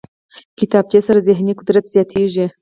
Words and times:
کتابچه 0.59 0.99
سره 1.07 1.19
ذهني 1.27 1.53
قدرت 1.59 1.85
زیاتېږي 1.93 2.45